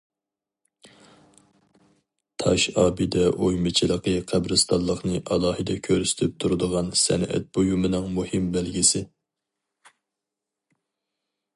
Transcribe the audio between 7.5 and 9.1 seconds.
بۇيۇمىنىڭ مۇھىم بەلگىسى.